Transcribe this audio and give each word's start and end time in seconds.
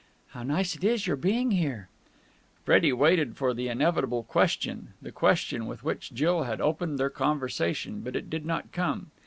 "How 0.29 0.41
nice 0.41 0.73
it 0.75 0.83
is, 0.83 1.05
your 1.05 1.15
being 1.15 1.51
here!" 1.51 1.87
Freddie 2.65 2.91
waited 2.91 3.37
for 3.37 3.53
the 3.53 3.67
inevitable 3.67 4.23
question, 4.23 4.93
the 4.99 5.11
question 5.11 5.67
with 5.67 5.83
which 5.83 6.11
Jill 6.11 6.41
had 6.41 6.59
opened 6.59 6.97
their 6.97 7.11
conversation; 7.11 8.01
but 8.01 8.15
it 8.15 8.27
did 8.27 8.43
not 8.43 8.71
come. 8.71 9.11